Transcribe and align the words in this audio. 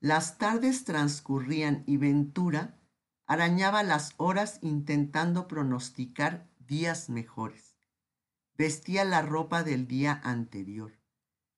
Las 0.00 0.38
tardes 0.38 0.84
transcurrían 0.84 1.84
y 1.86 1.98
Ventura 1.98 2.80
arañaba 3.26 3.82
las 3.82 4.14
horas 4.16 4.58
intentando 4.62 5.46
pronosticar 5.46 6.48
días 6.58 7.10
mejores. 7.10 7.76
Vestía 8.56 9.04
la 9.04 9.20
ropa 9.20 9.62
del 9.62 9.86
día 9.86 10.18
anterior. 10.24 10.98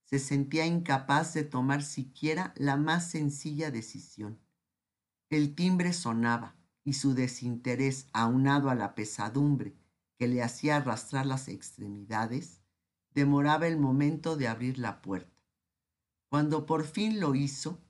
Se 0.05 0.19
sentía 0.19 0.67
incapaz 0.67 1.35
de 1.35 1.45
tomar 1.45 1.85
siquiera 1.85 2.53
la 2.57 2.77
más 2.77 3.09
sencilla 3.09 3.71
decisión. 3.71 4.41
El 5.31 5.55
timbre 5.55 5.93
sonaba 5.93 6.57
y 6.85 6.95
su 6.95 7.15
desinterés, 7.15 8.09
aunado 8.13 8.71
a 8.71 8.75
la 8.75 8.97
pesadumbre 8.97 9.77
que 10.19 10.27
le 10.27 10.43
hacía 10.43 10.79
arrastrar 10.79 11.27
las 11.27 11.47
extremidades, 11.47 12.61
demoraba 13.15 13.69
el 13.69 13.79
momento 13.79 14.37
de 14.37 14.49
abrir 14.49 14.79
la 14.79 15.01
puerta. 15.01 15.41
Cuando 16.29 16.67
por 16.67 16.85
fin 16.85 17.21
lo 17.21 17.37
hizo, 17.37 17.81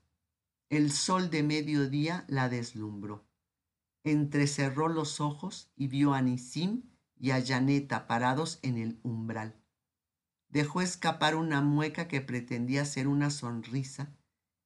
el 0.69 0.91
sol 0.91 1.29
de 1.29 1.43
mediodía 1.43 2.25
la 2.27 2.49
deslumbró. 2.49 3.25
Entrecerró 4.03 4.87
los 4.87 5.21
ojos 5.21 5.71
y 5.75 5.87
vio 5.87 6.13
a 6.13 6.21
Nisim 6.21 6.83
y 7.19 7.31
a 7.31 7.43
Janeta 7.45 8.07
parados 8.07 8.59
en 8.63 8.77
el 8.77 8.99
umbral. 9.03 9.55
Dejó 10.49 10.81
escapar 10.81 11.35
una 11.35 11.61
mueca 11.61 12.07
que 12.07 12.21
pretendía 12.21 12.85
ser 12.85 13.07
una 13.07 13.29
sonrisa 13.29 14.15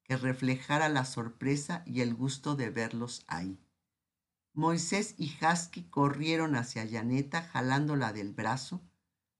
que 0.03 0.17
reflejara 0.17 0.89
la 0.89 1.05
sorpresa 1.05 1.83
y 1.85 2.01
el 2.01 2.15
gusto 2.15 2.55
de 2.55 2.69
verlos 2.69 3.25
ahí. 3.27 3.59
Moisés 4.53 5.13
y 5.17 5.35
Hasky 5.39 5.83
corrieron 5.83 6.55
hacia 6.55 6.87
Janeta 6.87 7.43
jalándola 7.43 8.11
del 8.13 8.33
brazo 8.33 8.81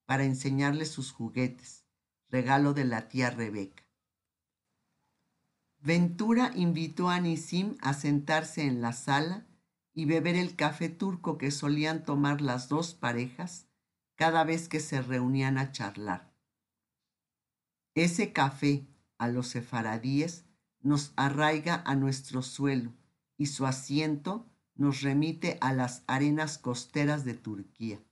para 0.05 0.25
enseñarle 0.25 0.85
sus 0.85 1.11
juguetes, 1.11 1.85
regalo 2.29 2.73
de 2.73 2.85
la 2.85 3.07
tía 3.07 3.31
Rebeca. 3.31 3.86
Ventura 5.87 6.51
invitó 6.53 7.09
a 7.09 7.21
Nisim 7.21 7.77
a 7.79 7.93
sentarse 7.93 8.63
en 8.63 8.81
la 8.81 8.91
sala 8.91 9.47
y 9.93 10.03
beber 10.03 10.35
el 10.35 10.57
café 10.57 10.89
turco 10.89 11.37
que 11.37 11.49
solían 11.49 12.03
tomar 12.03 12.41
las 12.41 12.67
dos 12.67 12.93
parejas 12.93 13.69
cada 14.15 14.43
vez 14.43 14.67
que 14.67 14.81
se 14.81 15.01
reunían 15.01 15.57
a 15.57 15.71
charlar. 15.71 16.35
Ese 17.95 18.33
café 18.33 18.85
a 19.17 19.29
los 19.29 19.47
sefaradíes 19.47 20.43
nos 20.81 21.13
arraiga 21.15 21.81
a 21.85 21.95
nuestro 21.95 22.41
suelo 22.41 22.91
y 23.37 23.45
su 23.45 23.65
asiento 23.65 24.51
nos 24.75 24.99
remite 25.03 25.57
a 25.61 25.71
las 25.71 26.03
arenas 26.05 26.57
costeras 26.57 27.23
de 27.23 27.35
Turquía. 27.35 28.03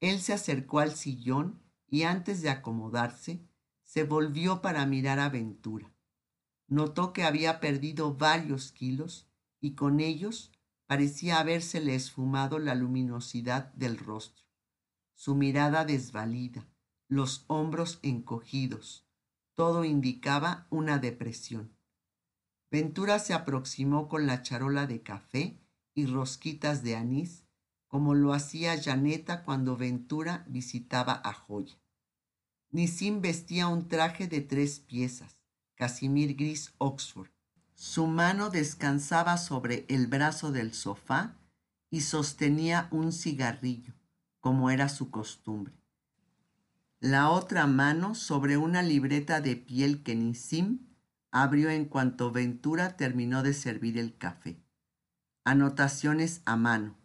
Él 0.00 0.20
se 0.20 0.32
acercó 0.32 0.80
al 0.80 0.96
sillón 0.96 1.62
y 1.86 2.02
antes 2.02 2.42
de 2.42 2.50
acomodarse, 2.50 3.46
se 3.84 4.02
volvió 4.02 4.62
para 4.62 4.84
mirar 4.84 5.20
a 5.20 5.28
Ventura. 5.28 5.91
Notó 6.68 7.12
que 7.12 7.24
había 7.24 7.60
perdido 7.60 8.14
varios 8.14 8.72
kilos 8.72 9.28
y 9.60 9.74
con 9.74 10.00
ellos 10.00 10.52
parecía 10.86 11.38
habérsele 11.38 11.94
esfumado 11.94 12.58
la 12.58 12.74
luminosidad 12.74 13.72
del 13.74 13.98
rostro. 13.98 14.44
Su 15.14 15.34
mirada 15.34 15.84
desvalida, 15.84 16.66
los 17.08 17.44
hombros 17.46 17.98
encogidos, 18.02 19.06
todo 19.54 19.84
indicaba 19.84 20.66
una 20.70 20.98
depresión. 20.98 21.76
Ventura 22.70 23.18
se 23.18 23.34
aproximó 23.34 24.08
con 24.08 24.26
la 24.26 24.42
charola 24.42 24.86
de 24.86 25.02
café 25.02 25.60
y 25.94 26.06
rosquitas 26.06 26.82
de 26.82 26.96
anís, 26.96 27.44
como 27.86 28.14
lo 28.14 28.32
hacía 28.32 28.80
Janeta 28.80 29.44
cuando 29.44 29.76
Ventura 29.76 30.46
visitaba 30.48 31.20
a 31.22 31.34
Joya. 31.34 31.78
Nisim 32.70 33.20
vestía 33.20 33.68
un 33.68 33.88
traje 33.88 34.26
de 34.26 34.40
tres 34.40 34.80
piezas, 34.80 35.41
casimir 35.82 36.36
gris 36.36 36.72
Oxford. 36.78 37.30
Su 37.74 38.06
mano 38.06 38.50
descansaba 38.50 39.36
sobre 39.36 39.84
el 39.88 40.06
brazo 40.06 40.52
del 40.52 40.74
sofá 40.74 41.34
y 41.90 42.02
sostenía 42.02 42.86
un 42.92 43.10
cigarrillo, 43.10 43.92
como 44.38 44.70
era 44.70 44.88
su 44.88 45.10
costumbre. 45.10 45.74
La 47.00 47.30
otra 47.30 47.66
mano 47.66 48.14
sobre 48.14 48.56
una 48.56 48.80
libreta 48.80 49.40
de 49.40 49.56
piel 49.56 50.04
que 50.04 50.14
Nisim 50.14 50.86
abrió 51.32 51.68
en 51.68 51.86
cuanto 51.86 52.30
Ventura 52.30 52.96
terminó 52.96 53.42
de 53.42 53.52
servir 53.52 53.98
el 53.98 54.16
café 54.16 54.62
anotaciones 55.44 56.42
a 56.44 56.54
mano. 56.54 56.96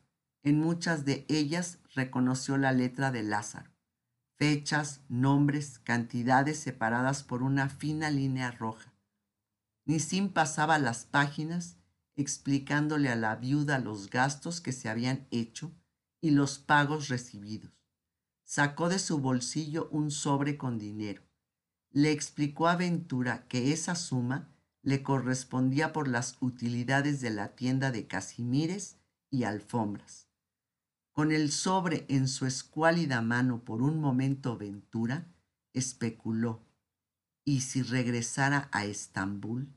En 0.44 0.60
muchas 0.60 1.04
de 1.04 1.26
ellas 1.30 1.80
reconoció 1.96 2.58
la 2.58 2.74
letra 2.74 3.10
de 3.10 3.24
Lázaro. 3.24 3.72
Fechas, 4.38 5.02
nombres, 5.10 5.80
cantidades 5.80 6.60
separadas 6.60 7.24
por 7.24 7.42
una 7.42 7.70
fina 7.70 8.12
línea 8.12 8.52
roja. 8.52 8.94
Nisim 9.86 10.30
pasaba 10.30 10.78
las 10.78 11.06
páginas 11.06 11.78
explicándole 12.16 13.10
a 13.10 13.16
la 13.16 13.36
viuda 13.36 13.80
los 13.80 14.12
gastos 14.12 14.62
que 14.62 14.74
se 14.74 14.90
habían 14.90 15.28
hecho 15.32 15.72
y 16.22 16.32
los 16.32 16.60
pagos 16.60 17.08
recibidos. 17.08 17.72
Sacó 18.44 18.90
de 18.90 19.00
su 19.00 19.20
bolsillo 19.20 19.90
un 19.92 20.12
sobre 20.12 20.56
con 20.56 20.78
dinero. 20.78 21.24
Le 21.92 22.12
explicó 22.12 22.68
a 22.68 22.76
Ventura 22.76 23.48
que 23.48 23.74
esa 23.74 23.96
suma 23.96 24.50
le 24.84 25.02
correspondía 25.02 25.94
por 25.94 26.08
las 26.08 26.38
utilidades 26.42 27.22
de 27.22 27.32
la 27.32 27.56
tienda 27.56 27.92
de 27.92 28.06
casimires 28.06 28.98
y 29.32 29.46
alfombras. 29.46 30.27
Con 31.18 31.32
el 31.32 31.52
sobre 31.52 32.06
en 32.10 32.28
su 32.28 32.46
escuálida 32.46 33.24
mano 33.24 33.66
por 33.66 33.82
un 33.82 34.00
momento 34.00 34.56
Ventura, 34.56 35.26
especuló, 35.74 36.62
¿y 37.44 37.62
si 37.62 37.82
regresara 37.82 38.70
a 38.72 38.86
Estambul? 38.86 39.68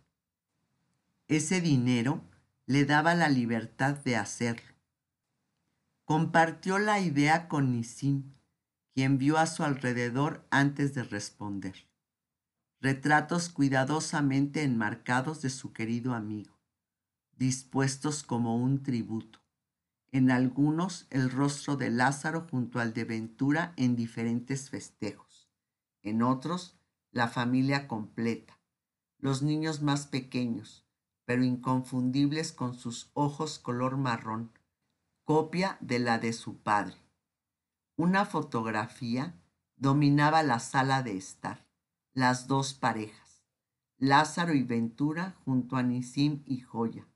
Ese 1.29 1.63
dinero 1.63 2.23
le 2.67 2.85
daba 2.85 3.15
la 3.15 3.31
libertad 3.31 3.97
de 4.05 4.17
hacerlo. 4.17 4.75
Compartió 6.05 6.79
la 6.79 7.01
idea 7.01 7.49
con 7.49 7.73
Nisim, 7.73 8.35
quien 8.93 9.17
vio 9.17 9.39
a 9.39 9.47
su 9.47 9.65
alrededor 9.65 10.47
antes 10.51 10.93
de 10.93 11.05
responder 11.05 11.89
retratos 12.83 13.49
cuidadosamente 13.49 14.63
enmarcados 14.63 15.41
de 15.41 15.49
su 15.49 15.73
querido 15.73 16.13
amigo, 16.13 16.59
dispuestos 17.39 18.25
como 18.25 18.57
un 18.57 18.83
tributo. 18.83 19.40
En 20.13 20.31
algunos 20.31 21.07
el 21.11 21.31
rostro 21.31 21.77
de 21.77 21.91
Lázaro 21.91 22.47
junto 22.51 22.81
al 22.81 22.93
de 22.93 23.05
Ventura 23.05 23.73
en 23.77 23.95
diferentes 23.95 24.69
festejos. 24.69 25.49
En 26.03 26.23
otros 26.23 26.77
la 27.13 27.29
familia 27.29 27.87
completa, 27.87 28.59
los 29.19 29.43
niños 29.43 29.83
más 29.83 30.07
pequeños, 30.07 30.85
pero 31.25 31.45
inconfundibles 31.45 32.53
con 32.53 32.75
sus 32.75 33.11
ojos 33.15 33.59
color 33.59 33.97
marrón, 33.97 34.51
copia 35.25 35.77
de 35.81 36.01
la 36.01 36.19
de 36.19 36.33
su 36.33 36.59
padre. 36.59 36.97
Una 37.97 38.25
fotografía 38.25 39.41
dominaba 39.77 40.43
la 40.43 40.59
sala 40.59 41.03
de 41.03 41.17
estar 41.17 41.67
las 42.13 42.49
dos 42.49 42.75
parejas, 42.75 43.45
Lázaro 43.99 44.55
y 44.55 44.65
Ventura 44.65 45.37
junto 45.45 45.77
a 45.77 45.83
Nisim 45.85 46.43
y 46.47 46.61
Joya, 46.61 47.07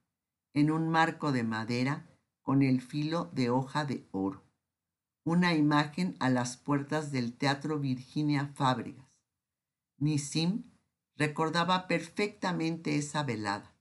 en 0.53 0.71
un 0.71 0.89
marco 0.89 1.33
de 1.33 1.43
madera 1.43 2.07
con 2.45 2.63
el 2.63 2.81
filo 2.81 3.29
de 3.33 3.51
hoja 3.51 3.85
de 3.85 4.07
oro. 4.13 4.45
Una 5.25 5.55
imagen 5.55 6.15
a 6.21 6.31
las 6.31 6.57
puertas 6.57 7.11
del 7.11 7.37
Teatro 7.37 7.81
Virginia 7.81 8.53
Fábregas. 8.55 9.21
Nisim 9.99 10.71
recordaba 11.17 11.89
perfectamente 11.89 12.95
esa 12.95 13.25
velada. 13.25 13.75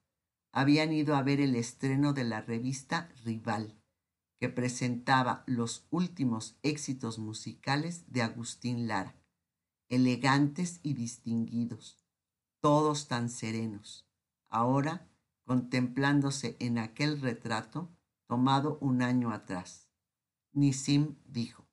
Habían 0.52 0.92
ido 0.92 1.16
a 1.16 1.22
ver 1.22 1.40
el 1.40 1.56
estreno 1.56 2.14
de 2.14 2.24
la 2.24 2.42
revista 2.42 3.10
Rival, 3.24 3.80
que 4.40 4.50
presentaba 4.50 5.44
los 5.46 5.86
últimos 5.92 6.58
éxitos 6.64 7.20
musicales 7.20 8.12
de 8.12 8.24
Agustín 8.24 8.88
Lara 8.88 9.24
elegantes 9.94 10.80
y 10.82 10.96
distinguidos, 10.96 12.04
todos 12.62 13.08
tan 13.08 13.30
serenos, 13.30 14.08
ahora 14.50 15.08
contemplándose 15.46 16.58
en 16.60 16.80
aquel 16.80 17.22
retrato 17.22 17.96
tomado 18.34 18.80
un 18.82 19.04
año 19.04 19.32
atrás. 19.32 19.92
Nisim 20.54 21.18
dijo, 21.24 21.68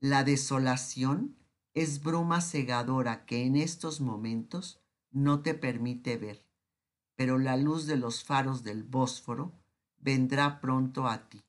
La 0.00 0.24
desolación 0.24 1.36
es 1.74 2.02
bruma 2.02 2.40
cegadora 2.40 3.26
que 3.26 3.44
en 3.44 3.56
estos 3.56 4.00
momentos 4.00 4.80
no 5.10 5.42
te 5.42 5.52
permite 5.52 6.16
ver, 6.16 6.42
pero 7.16 7.36
la 7.36 7.58
luz 7.58 7.84
de 7.84 7.98
los 7.98 8.24
faros 8.24 8.62
del 8.62 8.82
Bósforo 8.82 9.52
vendrá 9.98 10.58
pronto 10.58 11.06
a 11.06 11.28
ti. 11.28 11.44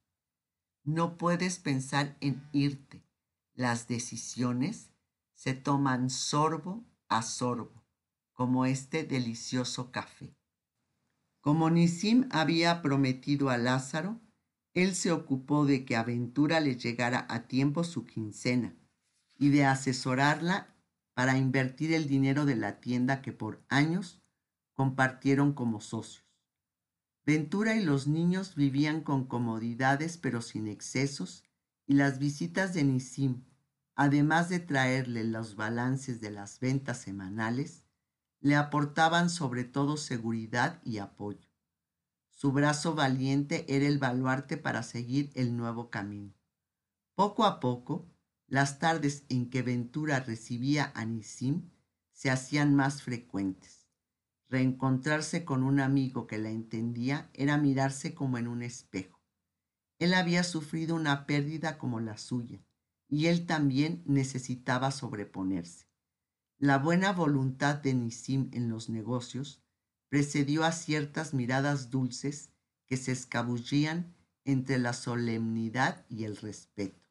No 0.84 1.18
puedes 1.18 1.58
pensar 1.58 2.18
en 2.20 2.46
irte. 2.52 3.06
Las 3.54 3.88
decisiones 3.88 4.92
se 5.34 5.54
toman 5.54 6.10
sorbo 6.10 6.84
a 7.08 7.22
sorbo, 7.22 7.86
como 8.34 8.66
este 8.66 9.06
delicioso 9.06 9.94
café. 9.94 10.37
Como 11.48 11.70
Nisim 11.70 12.28
había 12.30 12.82
prometido 12.82 13.50
a 13.50 13.58
Lázaro, 13.58 14.20
él 14.74 14.94
se 14.94 15.14
ocupó 15.14 15.66
de 15.66 15.86
que 15.86 15.96
Aventura 15.96 16.60
le 16.60 16.76
llegara 16.76 17.26
a 17.30 17.48
tiempo 17.48 17.86
su 17.86 18.04
quincena 18.04 18.76
y 19.38 19.48
de 19.48 19.64
asesorarla 19.64 20.76
para 21.14 21.38
invertir 21.38 21.94
el 21.94 22.06
dinero 22.06 22.46
de 22.46 22.58
la 22.58 22.82
tienda 22.82 23.22
que 23.22 23.32
por 23.32 23.64
años 23.70 24.22
compartieron 24.74 25.54
como 25.54 25.80
socios. 25.80 26.26
Ventura 27.26 27.78
y 27.78 27.82
los 27.82 28.08
niños 28.08 28.56
vivían 28.56 29.00
con 29.00 29.24
comodidades 29.24 30.18
pero 30.18 30.42
sin 30.42 30.68
excesos 30.68 31.46
y 31.86 31.94
las 31.94 32.20
visitas 32.20 32.74
de 32.74 32.84
Nisim, 32.84 33.46
además 33.96 34.50
de 34.50 34.60
traerle 34.60 35.24
los 35.24 35.56
balances 35.56 36.20
de 36.20 36.30
las 36.30 36.60
ventas 36.60 37.00
semanales, 37.00 37.87
le 38.48 38.56
aportaban 38.56 39.30
sobre 39.30 39.66
todo 39.66 39.98
seguridad 39.98 40.82
y 40.86 41.00
apoyo. 41.00 41.50
Su 42.30 42.54
brazo 42.54 42.96
valiente 42.96 43.66
era 43.68 43.88
el 43.88 43.98
baluarte 43.98 44.56
para 44.56 44.84
seguir 44.84 45.32
el 45.36 45.58
nuevo 45.58 45.90
camino. 45.90 46.34
Poco 47.14 47.44
a 47.44 47.60
poco, 47.60 48.10
las 48.48 48.80
tardes 48.80 49.26
en 49.28 49.50
que 49.50 49.64
Ventura 49.64 50.22
recibía 50.22 50.94
a 50.96 51.04
Nisim 51.04 51.70
se 52.14 52.30
hacían 52.32 52.74
más 52.74 53.02
frecuentes. 53.02 53.90
Reencontrarse 54.48 55.44
con 55.44 55.64
un 55.64 55.82
amigo 55.82 56.26
que 56.26 56.38
la 56.38 56.50
entendía 56.50 57.30
era 57.34 57.58
mirarse 57.58 58.14
como 58.14 58.38
en 58.38 58.48
un 58.48 58.62
espejo. 58.62 59.20
Él 60.00 60.14
había 60.14 60.44
sufrido 60.44 60.96
una 60.96 61.26
pérdida 61.26 61.78
como 61.78 62.00
la 62.00 62.18
suya, 62.18 62.64
y 63.10 63.26
él 63.26 63.46
también 63.46 64.04
necesitaba 64.06 64.92
sobreponerse. 64.92 65.87
La 66.60 66.80
buena 66.80 67.14
voluntad 67.14 67.76
de 67.76 67.94
Nisim 67.94 68.50
en 68.52 68.68
los 68.68 68.90
negocios 68.90 69.62
precedió 70.10 70.64
a 70.64 70.72
ciertas 70.72 71.36
miradas 71.36 71.92
dulces 71.92 72.50
que 72.88 72.98
se 72.98 73.12
escabullían 73.12 74.16
entre 74.44 74.80
la 74.80 74.94
solemnidad 74.94 76.04
y 76.10 76.24
el 76.24 76.36
respeto. 76.36 77.08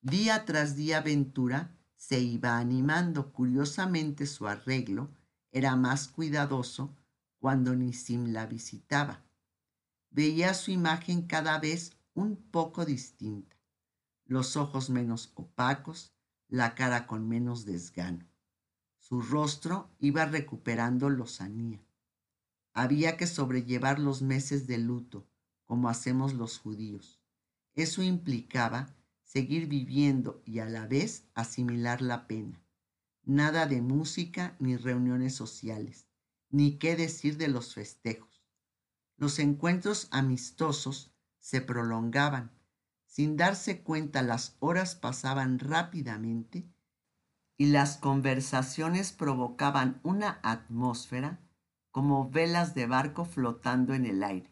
Día 0.00 0.46
tras 0.46 0.76
día 0.76 1.02
Ventura 1.02 1.76
se 1.96 2.20
iba 2.20 2.56
animando. 2.56 3.34
Curiosamente 3.34 4.24
su 4.24 4.46
arreglo 4.48 5.10
era 5.50 5.76
más 5.76 6.08
cuidadoso 6.08 6.96
cuando 7.38 7.74
Nisim 7.74 8.32
la 8.32 8.46
visitaba. 8.46 9.26
Veía 10.08 10.54
su 10.54 10.70
imagen 10.70 11.26
cada 11.26 11.58
vez 11.58 11.98
un 12.14 12.36
poco 12.36 12.86
distinta, 12.86 13.56
los 14.24 14.56
ojos 14.56 14.88
menos 14.88 15.32
opacos, 15.34 16.14
la 16.48 16.74
cara 16.74 17.06
con 17.06 17.28
menos 17.28 17.66
desgano. 17.66 18.26
Su 19.08 19.22
rostro 19.22 19.88
iba 20.00 20.26
recuperando 20.26 21.08
lozanía. 21.08 21.82
Había 22.74 23.16
que 23.16 23.26
sobrellevar 23.26 23.98
los 23.98 24.20
meses 24.20 24.66
de 24.66 24.76
luto, 24.76 25.26
como 25.64 25.88
hacemos 25.88 26.34
los 26.34 26.58
judíos. 26.58 27.18
Eso 27.74 28.02
implicaba 28.02 28.94
seguir 29.22 29.66
viviendo 29.66 30.42
y 30.44 30.58
a 30.58 30.66
la 30.66 30.86
vez 30.86 31.26
asimilar 31.32 32.02
la 32.02 32.26
pena. 32.26 32.62
Nada 33.24 33.64
de 33.64 33.80
música 33.80 34.56
ni 34.58 34.76
reuniones 34.76 35.34
sociales, 35.34 36.06
ni 36.50 36.76
qué 36.76 36.94
decir 36.94 37.38
de 37.38 37.48
los 37.48 37.72
festejos. 37.72 38.44
Los 39.16 39.38
encuentros 39.38 40.08
amistosos 40.10 41.14
se 41.40 41.62
prolongaban. 41.62 42.50
Sin 43.06 43.38
darse 43.38 43.80
cuenta 43.82 44.20
las 44.20 44.56
horas 44.60 44.96
pasaban 44.96 45.58
rápidamente 45.58 46.68
y 47.58 47.66
las 47.66 47.96
conversaciones 47.96 49.12
provocaban 49.12 50.00
una 50.04 50.38
atmósfera 50.44 51.40
como 51.90 52.30
velas 52.30 52.76
de 52.76 52.86
barco 52.86 53.24
flotando 53.24 53.94
en 53.94 54.06
el 54.06 54.22
aire. 54.22 54.50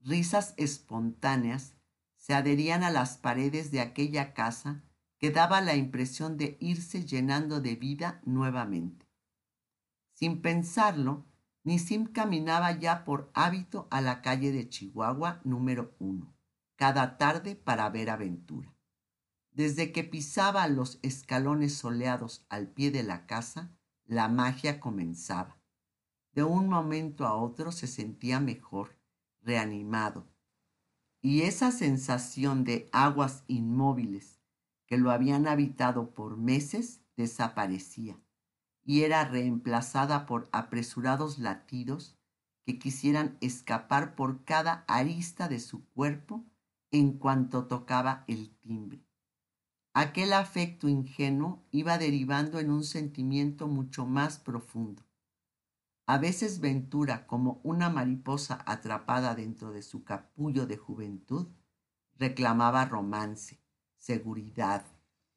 Risas 0.00 0.52
espontáneas 0.56 1.74
se 2.16 2.34
adherían 2.34 2.82
a 2.82 2.90
las 2.90 3.16
paredes 3.16 3.70
de 3.70 3.80
aquella 3.80 4.34
casa 4.34 4.82
que 5.18 5.30
daba 5.30 5.60
la 5.60 5.76
impresión 5.76 6.36
de 6.36 6.56
irse 6.60 7.04
llenando 7.04 7.60
de 7.60 7.76
vida 7.76 8.20
nuevamente. 8.24 9.06
Sin 10.12 10.42
pensarlo, 10.42 11.24
Nisim 11.62 12.06
caminaba 12.06 12.72
ya 12.72 13.04
por 13.04 13.30
hábito 13.34 13.86
a 13.90 14.00
la 14.00 14.22
calle 14.22 14.50
de 14.50 14.68
Chihuahua 14.68 15.40
número 15.44 15.94
uno, 16.00 16.34
cada 16.74 17.16
tarde 17.16 17.54
para 17.54 17.88
ver 17.90 18.10
aventura. 18.10 18.74
Desde 19.58 19.90
que 19.90 20.04
pisaba 20.04 20.68
los 20.68 21.00
escalones 21.02 21.74
soleados 21.74 22.46
al 22.48 22.68
pie 22.68 22.92
de 22.92 23.02
la 23.02 23.26
casa, 23.26 23.76
la 24.04 24.28
magia 24.28 24.78
comenzaba. 24.78 25.58
De 26.32 26.44
un 26.44 26.68
momento 26.68 27.26
a 27.26 27.34
otro 27.34 27.72
se 27.72 27.88
sentía 27.88 28.38
mejor, 28.38 28.96
reanimado. 29.42 30.28
Y 31.20 31.42
esa 31.42 31.72
sensación 31.72 32.62
de 32.62 32.88
aguas 32.92 33.42
inmóviles 33.48 34.38
que 34.86 34.96
lo 34.96 35.10
habían 35.10 35.48
habitado 35.48 36.14
por 36.14 36.36
meses 36.36 37.00
desaparecía 37.16 38.16
y 38.84 39.02
era 39.02 39.24
reemplazada 39.24 40.24
por 40.24 40.48
apresurados 40.52 41.40
latidos 41.40 42.16
que 42.64 42.78
quisieran 42.78 43.36
escapar 43.40 44.14
por 44.14 44.44
cada 44.44 44.84
arista 44.86 45.48
de 45.48 45.58
su 45.58 45.84
cuerpo 45.88 46.44
en 46.92 47.18
cuanto 47.18 47.66
tocaba 47.66 48.22
el 48.28 48.56
timbre. 48.60 49.07
Aquel 50.00 50.32
afecto 50.32 50.86
ingenuo 50.86 51.66
iba 51.72 51.98
derivando 51.98 52.60
en 52.60 52.70
un 52.70 52.84
sentimiento 52.84 53.66
mucho 53.66 54.06
más 54.06 54.38
profundo, 54.38 55.02
a 56.06 56.18
veces 56.18 56.60
Ventura, 56.60 57.26
como 57.26 57.60
una 57.64 57.90
mariposa 57.90 58.62
atrapada 58.64 59.34
dentro 59.34 59.72
de 59.72 59.82
su 59.82 60.04
capullo 60.04 60.68
de 60.68 60.76
juventud, 60.76 61.48
reclamaba 62.16 62.84
romance, 62.84 63.60
seguridad, 63.96 64.86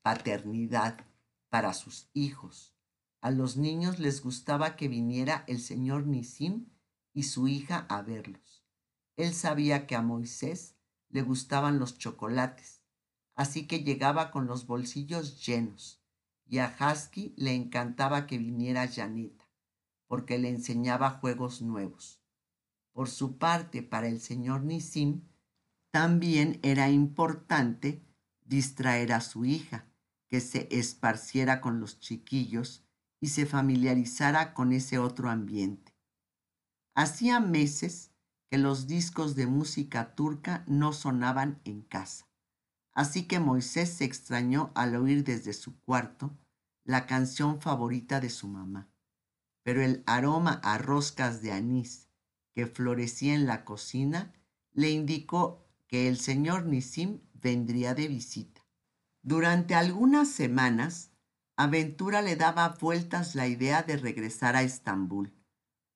paternidad 0.04 1.08
para 1.50 1.74
sus 1.74 2.12
hijos. 2.14 2.76
A 3.20 3.32
los 3.32 3.58
niños 3.58 3.98
les 3.98 4.22
gustaba 4.22 4.76
que 4.76 4.88
viniera 4.88 5.44
el 5.48 5.60
señor 5.60 6.06
Nisim 6.06 6.68
y 7.14 7.24
su 7.24 7.48
hija 7.48 7.88
a 7.90 8.04
verlos. 8.04 8.64
Él 9.18 9.34
sabía 9.34 9.88
que 9.88 9.96
a 9.96 10.04
Moisés 10.04 10.76
le 11.10 11.24
gustaban 11.24 11.80
los 11.80 11.98
chocolates, 11.98 12.81
así 13.36 13.68
que 13.68 13.84
llegaba 13.84 14.32
con 14.32 14.48
los 14.48 14.68
bolsillos 14.68 15.46
llenos, 15.46 16.02
y 16.46 16.60
a 16.60 16.76
Husky 16.80 17.34
le 17.38 17.56
encantaba 17.56 18.28
que 18.28 18.38
viniera 18.38 18.88
Janet 18.88 19.42
porque 20.12 20.38
le 20.38 20.50
enseñaba 20.50 21.10
juegos 21.10 21.62
nuevos. 21.62 22.20
Por 22.92 23.08
su 23.08 23.38
parte, 23.38 23.82
para 23.82 24.10
el 24.10 24.20
señor 24.20 24.62
Nisim, 24.62 25.22
también 25.90 26.60
era 26.64 26.90
importante 26.90 28.04
distraer 28.44 29.14
a 29.14 29.22
su 29.22 29.46
hija, 29.46 29.86
que 30.28 30.42
se 30.42 30.68
esparciera 30.70 31.62
con 31.62 31.80
los 31.80 32.02
chiquillos 32.02 32.84
y 33.22 33.30
se 33.30 33.46
familiarizara 33.46 34.54
con 34.54 34.74
ese 34.74 35.00
otro 35.00 35.30
ambiente. 35.30 35.96
Hacía 36.94 37.40
meses 37.40 38.12
que 38.50 38.58
los 38.58 38.88
discos 38.88 39.36
de 39.36 39.48
música 39.48 40.14
turca 40.14 40.66
no 40.68 40.92
sonaban 40.92 41.62
en 41.64 41.84
casa, 41.84 42.28
así 42.94 43.28
que 43.28 43.40
Moisés 43.40 43.90
se 43.90 44.06
extrañó 44.06 44.72
al 44.76 44.96
oír 44.96 45.24
desde 45.24 45.54
su 45.54 45.80
cuarto 45.82 46.38
la 46.84 47.06
canción 47.06 47.62
favorita 47.62 48.20
de 48.20 48.30
su 48.30 48.48
mamá 48.48 48.92
pero 49.64 49.82
el 49.82 50.04
aroma 50.06 50.60
a 50.64 50.78
roscas 50.78 51.42
de 51.42 51.52
anís 51.52 52.10
que 52.54 52.68
florecía 52.68 53.34
en 53.34 53.46
la 53.46 53.64
cocina 53.64 54.34
le 54.74 54.90
indicó 54.90 55.68
que 55.88 56.08
el 56.08 56.18
señor 56.18 56.66
Nisim 56.66 57.20
vendría 57.34 57.94
de 57.94 58.08
visita. 58.08 58.66
Durante 59.22 59.76
algunas 59.76 60.30
semanas, 60.30 61.12
Aventura 61.56 62.22
le 62.22 62.36
daba 62.36 62.70
vueltas 62.80 63.36
la 63.36 63.48
idea 63.48 63.84
de 63.84 63.98
regresar 63.98 64.56
a 64.56 64.64
Estambul, 64.64 65.34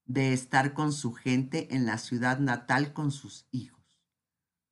de 0.05 0.33
estar 0.33 0.73
con 0.73 0.93
su 0.93 1.13
gente 1.13 1.73
en 1.73 1.85
la 1.85 1.97
ciudad 1.97 2.39
natal 2.39 2.93
con 2.93 3.11
sus 3.11 3.47
hijos. 3.51 3.99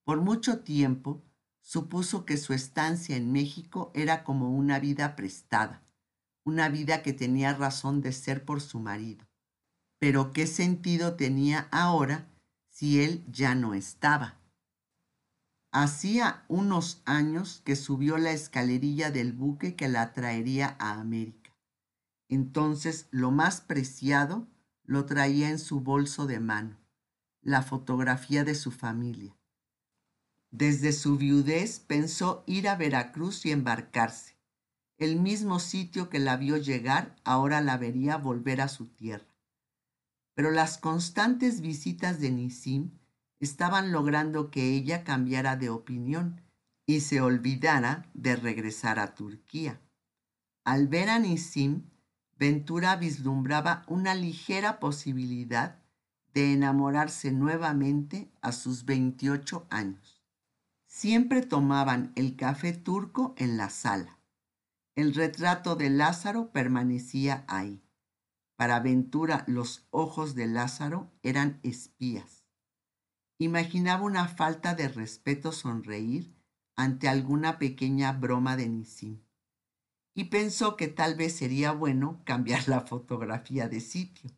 Por 0.04 0.22
mucho 0.22 0.60
tiempo 0.60 1.24
supuso 1.64 2.26
que 2.26 2.38
su 2.38 2.54
estancia 2.54 3.16
en 3.16 3.32
México 3.32 3.90
era 3.96 4.24
como 4.24 4.52
una 4.52 4.80
vida 4.80 5.16
prestada, 5.16 5.82
una 6.44 6.68
vida 6.68 7.02
que 7.02 7.14
tenía 7.14 7.54
razón 7.54 8.02
de 8.02 8.12
ser 8.12 8.44
por 8.44 8.62
su 8.62 8.80
marido. 8.80 9.26
Pero 9.98 10.34
¿qué 10.34 10.46
sentido 10.46 11.16
tenía 11.16 11.70
ahora 11.72 12.28
si 12.70 13.02
él 13.02 13.24
ya 13.32 13.56
no 13.56 13.74
estaba? 13.74 14.40
Hacía 15.72 16.44
unos 16.50 17.02
años 17.06 17.62
que 17.64 17.78
subió 17.78 18.18
la 18.18 18.32
escalerilla 18.32 19.10
del 19.10 19.32
buque 19.32 19.76
que 19.76 19.88
la 19.88 20.12
traería 20.12 20.76
a 20.80 21.00
América. 21.00 21.56
Entonces 22.28 23.08
lo 23.10 23.32
más 23.32 23.62
preciado 23.62 24.48
lo 24.84 25.06
traía 25.06 25.50
en 25.50 25.60
su 25.60 25.80
bolso 25.80 26.28
de 26.28 26.42
mano, 26.42 26.78
la 27.42 27.64
fotografía 27.64 28.44
de 28.44 28.54
su 28.54 28.70
familia. 28.70 29.34
Desde 30.54 30.94
su 30.94 31.18
viudez 31.18 31.80
pensó 31.80 32.44
ir 32.46 32.70
a 32.70 32.76
Veracruz 32.76 33.44
y 33.48 33.52
embarcarse 33.52 34.34
el 35.00 35.20
mismo 35.20 35.60
sitio 35.60 36.10
que 36.10 36.20
la 36.20 36.38
vio 36.38 36.58
llegar 36.58 37.16
ahora 37.24 37.60
la 37.60 37.78
vería 37.78 38.18
volver 38.18 38.62
a 38.62 38.68
su 38.68 38.86
tierra. 38.86 39.26
Pero 40.36 40.52
las 40.52 40.78
constantes 40.78 41.60
visitas 41.60 42.20
de 42.20 42.30
Nisim 42.30 42.92
estaban 43.40 43.92
logrando 43.92 44.52
que 44.52 44.76
ella 44.76 45.04
cambiara 45.04 45.56
de 45.56 45.72
opinión 45.72 46.42
y 46.86 47.00
se 47.00 47.20
olvidara 47.20 48.10
de 48.14 48.36
regresar 48.36 49.00
a 49.00 49.16
Turquía. 49.16 49.82
Al 50.64 50.88
ver 50.88 51.10
a 51.10 51.18
Nisim, 51.18 51.90
Ventura 52.38 52.96
vislumbraba 52.96 53.86
una 53.88 54.14
ligera 54.14 54.80
posibilidad 54.80 55.80
de 56.36 56.54
enamorarse 56.54 57.32
nuevamente 57.32 58.32
a 58.42 58.52
sus 58.52 58.86
28 58.86 59.66
años. 59.72 60.13
Siempre 60.96 61.42
tomaban 61.42 62.14
el 62.16 62.36
café 62.36 62.72
turco 62.72 63.34
en 63.38 63.58
la 63.58 63.72
sala. 63.72 64.20
El 64.94 65.16
retrato 65.16 65.76
de 65.76 65.90
Lázaro 65.90 66.52
permanecía 66.52 67.46
ahí. 67.48 67.82
Para 68.58 68.80
Ventura 68.80 69.44
los 69.48 69.88
ojos 69.90 70.36
de 70.36 70.46
Lázaro 70.46 71.12
eran 71.24 71.60
espías. 71.64 72.46
Imaginaba 73.40 74.04
una 74.04 74.28
falta 74.28 74.76
de 74.76 74.88
respeto 74.88 75.52
sonreír 75.52 76.38
ante 76.76 77.10
alguna 77.10 77.58
pequeña 77.58 78.12
broma 78.12 78.56
de 78.56 78.70
Nisim 78.70 79.24
y 80.14 80.26
pensó 80.26 80.78
que 80.78 80.90
tal 80.90 81.16
vez 81.16 81.36
sería 81.36 81.72
bueno 81.72 82.22
cambiar 82.24 82.70
la 82.70 82.82
fotografía 82.82 83.68
de 83.68 83.80
sitio. 83.80 84.30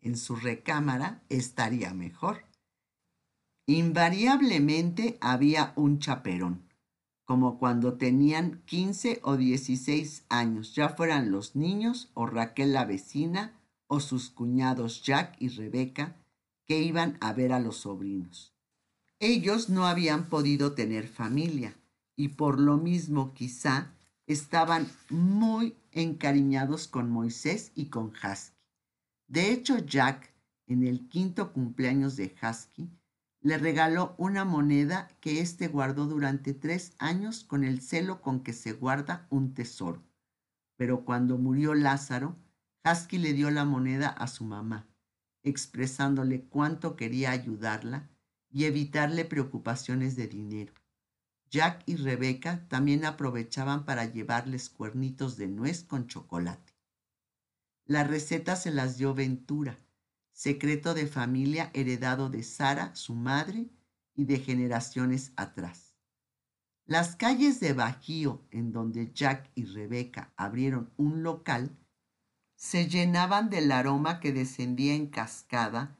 En 0.00 0.16
su 0.16 0.36
recámara 0.36 1.22
estaría 1.28 1.92
mejor. 1.92 2.46
Invariablemente 3.66 5.18
había 5.20 5.72
un 5.76 6.00
chaperón, 6.00 6.68
como 7.24 7.58
cuando 7.58 7.94
tenían 7.94 8.60
15 8.66 9.20
o 9.22 9.36
16 9.36 10.24
años, 10.28 10.74
ya 10.74 10.88
fueran 10.88 11.30
los 11.30 11.54
niños 11.54 12.10
o 12.14 12.26
Raquel 12.26 12.72
la 12.72 12.84
vecina 12.84 13.52
o 13.86 14.00
sus 14.00 14.30
cuñados 14.30 15.02
Jack 15.04 15.36
y 15.38 15.48
Rebeca, 15.48 16.16
que 16.66 16.82
iban 16.82 17.18
a 17.20 17.32
ver 17.32 17.52
a 17.52 17.60
los 17.60 17.76
sobrinos. 17.76 18.52
Ellos 19.20 19.68
no 19.68 19.86
habían 19.86 20.28
podido 20.28 20.72
tener 20.72 21.06
familia 21.06 21.76
y 22.16 22.28
por 22.28 22.58
lo 22.58 22.78
mismo 22.78 23.32
quizá 23.32 23.92
estaban 24.26 24.90
muy 25.08 25.76
encariñados 25.92 26.88
con 26.88 27.10
Moisés 27.10 27.70
y 27.76 27.86
con 27.86 28.06
Husky. 28.06 28.56
De 29.28 29.52
hecho, 29.52 29.78
Jack, 29.78 30.32
en 30.66 30.84
el 30.84 31.08
quinto 31.08 31.52
cumpleaños 31.52 32.16
de 32.16 32.34
Husky, 32.42 32.88
le 33.42 33.58
regaló 33.58 34.14
una 34.18 34.44
moneda 34.44 35.08
que 35.20 35.40
éste 35.40 35.66
guardó 35.66 36.06
durante 36.06 36.54
tres 36.54 36.94
años 36.98 37.42
con 37.42 37.64
el 37.64 37.80
celo 37.80 38.22
con 38.22 38.40
que 38.44 38.52
se 38.52 38.72
guarda 38.72 39.26
un 39.30 39.52
tesoro. 39.52 40.02
Pero 40.76 41.04
cuando 41.04 41.38
murió 41.38 41.74
Lázaro, 41.74 42.36
Husky 42.84 43.18
le 43.18 43.32
dio 43.32 43.50
la 43.50 43.64
moneda 43.64 44.08
a 44.08 44.28
su 44.28 44.44
mamá, 44.44 44.86
expresándole 45.42 46.44
cuánto 46.44 46.94
quería 46.94 47.32
ayudarla 47.32 48.08
y 48.48 48.64
evitarle 48.64 49.24
preocupaciones 49.24 50.14
de 50.14 50.28
dinero. 50.28 50.72
Jack 51.50 51.82
y 51.86 51.96
Rebeca 51.96 52.66
también 52.68 53.04
aprovechaban 53.04 53.84
para 53.84 54.04
llevarles 54.06 54.70
cuernitos 54.70 55.36
de 55.36 55.48
nuez 55.48 55.82
con 55.84 56.06
chocolate. 56.06 56.72
La 57.84 58.04
receta 58.04 58.56
se 58.56 58.70
las 58.70 58.96
dio 58.96 59.14
Ventura, 59.14 59.76
secreto 60.32 60.94
de 60.94 61.06
familia 61.06 61.70
heredado 61.74 62.30
de 62.30 62.42
Sara, 62.42 62.94
su 62.94 63.14
madre, 63.14 63.70
y 64.14 64.24
de 64.24 64.38
generaciones 64.38 65.32
atrás. 65.36 65.96
Las 66.84 67.16
calles 67.16 67.60
de 67.60 67.72
Bajío, 67.72 68.42
en 68.50 68.72
donde 68.72 69.12
Jack 69.12 69.50
y 69.54 69.64
Rebeca 69.64 70.32
abrieron 70.36 70.92
un 70.96 71.22
local, 71.22 71.78
se 72.56 72.88
llenaban 72.88 73.50
del 73.50 73.72
aroma 73.72 74.20
que 74.20 74.32
descendía 74.32 74.94
en 74.94 75.06
cascada 75.06 75.96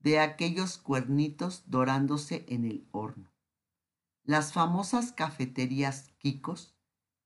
de 0.00 0.20
aquellos 0.20 0.76
cuernitos 0.76 1.64
dorándose 1.66 2.44
en 2.48 2.64
el 2.64 2.86
horno. 2.92 3.32
Las 4.22 4.52
famosas 4.52 5.12
cafeterías 5.12 6.10
Kikos 6.18 6.74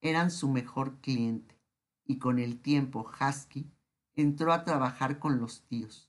eran 0.00 0.30
su 0.30 0.48
mejor 0.48 1.00
cliente 1.00 1.58
y 2.04 2.18
con 2.18 2.38
el 2.38 2.60
tiempo 2.60 3.10
Husky 3.20 3.70
entró 4.14 4.52
a 4.52 4.64
trabajar 4.64 5.18
con 5.18 5.38
los 5.38 5.62
tíos. 5.66 6.07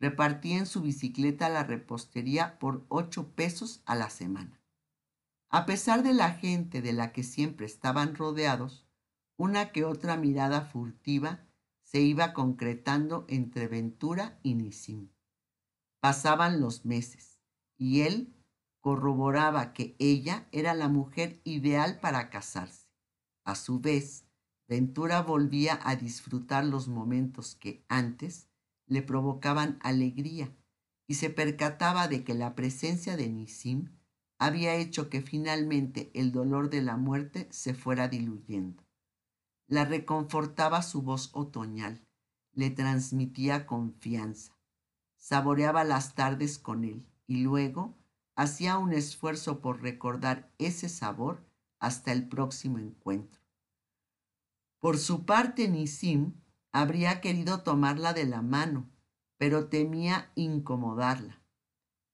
Repartía 0.00 0.58
en 0.58 0.66
su 0.66 0.82
bicicleta 0.82 1.48
la 1.48 1.64
repostería 1.64 2.58
por 2.58 2.84
ocho 2.88 3.28
pesos 3.34 3.82
a 3.86 3.94
la 3.94 4.10
semana. 4.10 4.60
A 5.48 5.66
pesar 5.66 6.02
de 6.02 6.14
la 6.14 6.32
gente 6.32 6.82
de 6.82 6.92
la 6.92 7.12
que 7.12 7.22
siempre 7.22 7.66
estaban 7.66 8.14
rodeados, 8.16 8.86
una 9.36 9.72
que 9.72 9.84
otra 9.84 10.16
mirada 10.16 10.62
furtiva 10.62 11.44
se 11.82 12.00
iba 12.00 12.32
concretando 12.32 13.24
entre 13.28 13.68
Ventura 13.68 14.38
y 14.42 14.54
Nisim. 14.54 15.10
Pasaban 16.00 16.60
los 16.60 16.84
meses 16.84 17.38
y 17.76 18.02
él 18.02 18.34
corroboraba 18.80 19.72
que 19.72 19.96
ella 19.98 20.48
era 20.52 20.74
la 20.74 20.88
mujer 20.88 21.40
ideal 21.44 22.00
para 22.00 22.30
casarse. 22.30 22.88
A 23.44 23.54
su 23.54 23.80
vez, 23.80 24.26
Ventura 24.66 25.22
volvía 25.22 25.78
a 25.82 25.96
disfrutar 25.96 26.64
los 26.64 26.88
momentos 26.88 27.54
que 27.54 27.84
antes 27.88 28.48
le 28.86 29.02
provocaban 29.02 29.78
alegría 29.82 30.54
y 31.06 31.14
se 31.14 31.30
percataba 31.30 32.08
de 32.08 32.24
que 32.24 32.34
la 32.34 32.54
presencia 32.54 33.16
de 33.16 33.28
Nisim 33.28 33.90
había 34.38 34.74
hecho 34.74 35.08
que 35.08 35.22
finalmente 35.22 36.10
el 36.14 36.32
dolor 36.32 36.70
de 36.70 36.82
la 36.82 36.96
muerte 36.96 37.48
se 37.50 37.74
fuera 37.74 38.08
diluyendo. 38.08 38.84
La 39.66 39.84
reconfortaba 39.84 40.82
su 40.82 41.02
voz 41.02 41.30
otoñal, 41.32 42.06
le 42.52 42.70
transmitía 42.70 43.66
confianza, 43.66 44.56
saboreaba 45.16 45.84
las 45.84 46.14
tardes 46.14 46.58
con 46.58 46.84
él 46.84 47.06
y 47.26 47.38
luego 47.38 47.94
hacía 48.36 48.78
un 48.78 48.92
esfuerzo 48.92 49.60
por 49.60 49.82
recordar 49.82 50.52
ese 50.58 50.88
sabor 50.88 51.44
hasta 51.78 52.12
el 52.12 52.28
próximo 52.28 52.78
encuentro. 52.78 53.40
Por 54.80 54.98
su 54.98 55.24
parte, 55.24 55.68
Nisim 55.68 56.34
habría 56.74 57.22
querido 57.22 57.62
tomarla 57.62 58.12
de 58.12 58.26
la 58.26 58.42
mano, 58.42 58.90
pero 59.38 59.68
temía 59.68 60.30
incomodarla. 60.34 61.40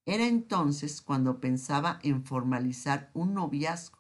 Era 0.07 0.29
entonces 0.29 1.03
cuando 1.03 1.41
pensaba 1.41 1.99
en 2.05 2.25
formalizar 2.25 3.11
un 3.13 3.35
noviazgo. 3.35 3.99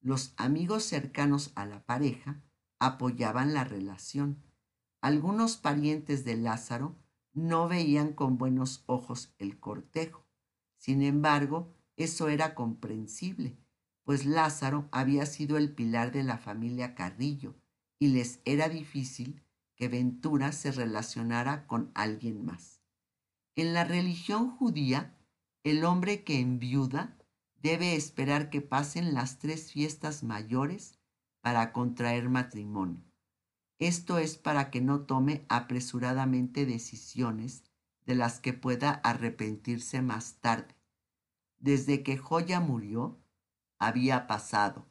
Los 0.00 0.32
amigos 0.38 0.84
cercanos 0.84 1.52
a 1.54 1.66
la 1.66 1.84
pareja 1.84 2.40
apoyaban 2.78 3.52
la 3.52 3.64
relación. 3.64 4.42
Algunos 5.02 5.58
parientes 5.58 6.24
de 6.24 6.38
Lázaro 6.38 6.96
no 7.34 7.68
veían 7.68 8.14
con 8.14 8.38
buenos 8.38 8.84
ojos 8.86 9.34
el 9.38 9.60
cortejo 9.60 10.22
sin 10.82 11.02
embargo, 11.02 11.72
eso 11.96 12.28
era 12.28 12.56
comprensible, 12.56 13.56
pues 14.02 14.26
Lázaro 14.26 14.88
había 14.90 15.26
sido 15.26 15.56
el 15.56 15.72
pilar 15.72 16.10
de 16.10 16.24
la 16.24 16.38
familia 16.38 16.96
Carrillo 16.96 17.54
y 18.00 18.08
les 18.08 18.40
era 18.44 18.68
difícil 18.68 19.44
Ventura 19.88 20.52
se 20.52 20.72
relacionara 20.72 21.66
con 21.66 21.90
alguien 21.94 22.44
más. 22.44 22.80
En 23.54 23.74
la 23.74 23.84
religión 23.84 24.50
judía, 24.50 25.16
el 25.64 25.84
hombre 25.84 26.24
que 26.24 26.40
enviuda 26.40 27.16
debe 27.62 27.94
esperar 27.94 28.50
que 28.50 28.60
pasen 28.60 29.14
las 29.14 29.38
tres 29.38 29.72
fiestas 29.72 30.22
mayores 30.22 30.98
para 31.40 31.72
contraer 31.72 32.28
matrimonio. 32.28 33.02
Esto 33.78 34.18
es 34.18 34.36
para 34.36 34.70
que 34.70 34.80
no 34.80 35.02
tome 35.02 35.44
apresuradamente 35.48 36.66
decisiones 36.66 37.64
de 38.06 38.14
las 38.14 38.40
que 38.40 38.52
pueda 38.52 38.90
arrepentirse 38.90 40.02
más 40.02 40.40
tarde. 40.40 40.74
Desde 41.58 42.02
que 42.02 42.16
Joya 42.16 42.60
murió, 42.60 43.20
había 43.78 44.26
pasado 44.26 44.86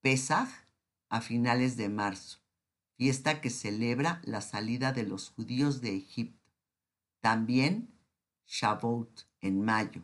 Pesaj 0.00 0.48
a 1.08 1.20
finales 1.20 1.76
de 1.76 1.88
marzo, 1.88 2.43
fiesta 2.96 3.40
que 3.40 3.50
celebra 3.50 4.20
la 4.24 4.40
salida 4.40 4.92
de 4.92 5.04
los 5.04 5.30
judíos 5.30 5.80
de 5.80 5.96
Egipto. 5.96 6.52
También 7.20 7.94
Shavuot 8.46 9.26
en 9.40 9.62
mayo, 9.64 10.02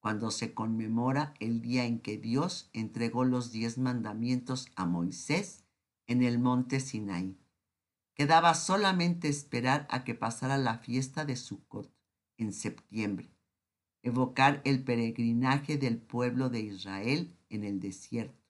cuando 0.00 0.30
se 0.30 0.54
conmemora 0.54 1.34
el 1.40 1.60
día 1.60 1.84
en 1.84 2.00
que 2.00 2.16
Dios 2.16 2.70
entregó 2.72 3.24
los 3.24 3.50
diez 3.50 3.78
mandamientos 3.78 4.68
a 4.76 4.86
Moisés 4.86 5.64
en 6.06 6.22
el 6.22 6.38
monte 6.38 6.80
Sinaí. 6.80 7.36
Quedaba 8.14 8.54
solamente 8.54 9.28
esperar 9.28 9.86
a 9.90 10.04
que 10.04 10.14
pasara 10.14 10.58
la 10.58 10.78
fiesta 10.78 11.24
de 11.24 11.36
Sukkot 11.36 11.92
en 12.36 12.52
septiembre, 12.52 13.30
evocar 14.02 14.60
el 14.64 14.82
peregrinaje 14.82 15.76
del 15.76 15.98
pueblo 15.98 16.50
de 16.50 16.60
Israel 16.60 17.36
en 17.48 17.64
el 17.64 17.80
desierto, 17.80 18.47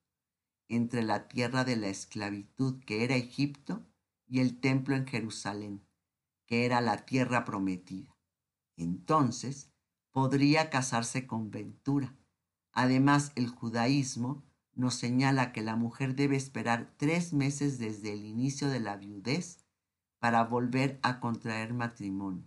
entre 0.68 1.02
la 1.02 1.28
tierra 1.28 1.64
de 1.64 1.76
la 1.76 1.88
esclavitud 1.88 2.82
que 2.84 3.04
era 3.04 3.16
Egipto 3.16 3.86
y 4.26 4.40
el 4.40 4.60
templo 4.60 4.94
en 4.94 5.06
Jerusalén, 5.06 5.86
que 6.46 6.64
era 6.64 6.80
la 6.80 7.04
tierra 7.06 7.44
prometida. 7.44 8.16
Entonces 8.76 9.70
podría 10.12 10.70
casarse 10.70 11.26
con 11.26 11.50
Ventura. 11.50 12.16
Además, 12.72 13.32
el 13.34 13.48
judaísmo 13.48 14.44
nos 14.74 14.94
señala 14.94 15.52
que 15.52 15.62
la 15.62 15.74
mujer 15.74 16.14
debe 16.14 16.36
esperar 16.36 16.94
tres 16.96 17.32
meses 17.32 17.78
desde 17.78 18.12
el 18.12 18.24
inicio 18.24 18.68
de 18.68 18.80
la 18.80 18.96
viudez 18.96 19.64
para 20.18 20.44
volver 20.44 20.98
a 21.02 21.20
contraer 21.20 21.74
matrimonio, 21.74 22.44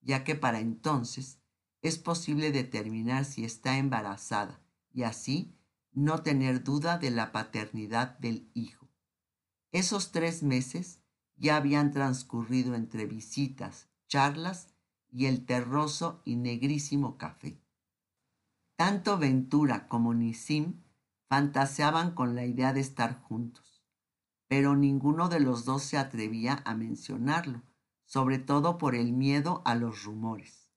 ya 0.00 0.24
que 0.24 0.34
para 0.34 0.60
entonces 0.60 1.38
es 1.82 1.98
posible 1.98 2.50
determinar 2.50 3.24
si 3.24 3.44
está 3.44 3.78
embarazada 3.78 4.60
y 4.92 5.04
así 5.04 5.57
no 6.04 6.22
tener 6.22 6.62
duda 6.62 6.98
de 6.98 7.10
la 7.10 7.32
paternidad 7.32 8.18
del 8.18 8.50
hijo. 8.54 8.88
Esos 9.72 10.12
tres 10.12 10.42
meses 10.42 11.00
ya 11.36 11.56
habían 11.56 11.92
transcurrido 11.92 12.74
entre 12.74 13.06
visitas, 13.06 13.88
charlas 14.06 14.68
y 15.10 15.26
el 15.26 15.44
terroso 15.44 16.22
y 16.24 16.36
negrísimo 16.36 17.18
café. 17.18 17.60
Tanto 18.76 19.18
Ventura 19.18 19.88
como 19.88 20.14
Nisim 20.14 20.82
fantaseaban 21.28 22.14
con 22.14 22.34
la 22.34 22.46
idea 22.46 22.72
de 22.72 22.80
estar 22.80 23.20
juntos, 23.22 23.82
pero 24.46 24.76
ninguno 24.76 25.28
de 25.28 25.40
los 25.40 25.64
dos 25.64 25.82
se 25.82 25.98
atrevía 25.98 26.62
a 26.64 26.74
mencionarlo, 26.74 27.62
sobre 28.04 28.38
todo 28.38 28.78
por 28.78 28.94
el 28.94 29.12
miedo 29.12 29.62
a 29.64 29.74
los 29.74 30.04
rumores. 30.04 30.70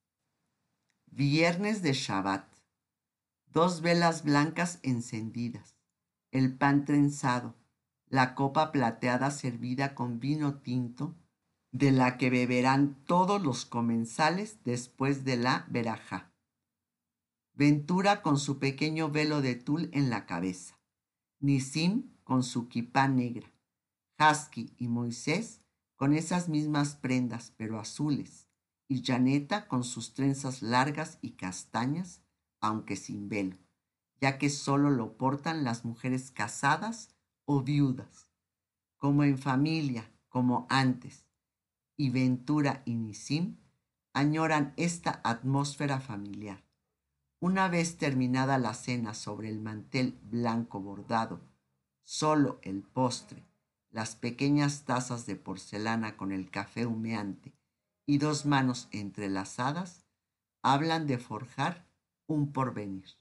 Viernes 1.05 1.81
de 1.81 1.93
Shabbat. 1.93 2.50
Dos 3.53 3.81
velas 3.81 4.23
blancas 4.23 4.79
encendidas, 4.81 5.75
el 6.31 6.57
pan 6.57 6.85
trenzado, 6.85 7.55
la 8.07 8.33
copa 8.33 8.71
plateada 8.71 9.29
servida 9.29 9.93
con 9.93 10.21
vino 10.21 10.59
tinto, 10.61 11.15
de 11.73 11.91
la 11.91 12.17
que 12.17 12.29
beberán 12.29 13.03
todos 13.05 13.41
los 13.41 13.65
comensales 13.65 14.59
después 14.63 15.25
de 15.25 15.35
la 15.35 15.65
verajá. 15.69 16.31
Ventura 17.53 18.21
con 18.21 18.37
su 18.37 18.57
pequeño 18.57 19.09
velo 19.09 19.41
de 19.41 19.55
tul 19.55 19.89
en 19.91 20.09
la 20.09 20.25
cabeza, 20.25 20.79
Nisim 21.41 22.13
con 22.23 22.43
su 22.43 22.69
kipá 22.69 23.09
negra, 23.09 23.51
Husky 24.17 24.73
y 24.77 24.87
Moisés 24.87 25.61
con 25.97 26.13
esas 26.13 26.47
mismas 26.47 26.95
prendas 26.95 27.53
pero 27.57 27.79
azules, 27.79 28.47
y 28.87 29.03
Janeta 29.03 29.67
con 29.67 29.83
sus 29.83 30.13
trenzas 30.13 30.61
largas 30.61 31.19
y 31.21 31.31
castañas, 31.31 32.21
aunque 32.61 32.95
sin 32.95 33.27
velo, 33.27 33.57
ya 34.21 34.37
que 34.37 34.49
solo 34.49 34.89
lo 34.89 35.17
portan 35.17 35.63
las 35.63 35.83
mujeres 35.83 36.31
casadas 36.31 37.09
o 37.45 37.61
viudas, 37.61 38.29
como 38.97 39.23
en 39.23 39.37
familia, 39.37 40.09
como 40.29 40.67
antes, 40.69 41.25
y 41.97 42.09
Ventura 42.11 42.83
y 42.85 42.95
Nisim 42.95 43.57
añoran 44.13 44.73
esta 44.77 45.21
atmósfera 45.23 45.99
familiar. 45.99 46.63
Una 47.39 47.67
vez 47.67 47.97
terminada 47.97 48.57
la 48.57 48.73
cena 48.73 49.13
sobre 49.13 49.49
el 49.49 49.59
mantel 49.59 50.19
blanco 50.23 50.79
bordado, 50.79 51.41
solo 52.03 52.59
el 52.61 52.83
postre, 52.83 53.43
las 53.89 54.15
pequeñas 54.15 54.83
tazas 54.85 55.25
de 55.25 55.35
porcelana 55.35 56.15
con 56.15 56.31
el 56.31 56.49
café 56.49 56.85
humeante 56.85 57.53
y 58.05 58.19
dos 58.19 58.45
manos 58.45 58.87
entrelazadas, 58.91 60.05
hablan 60.61 61.07
de 61.07 61.17
forjar 61.17 61.90
un 62.35 62.45
porvenir. 62.59 63.15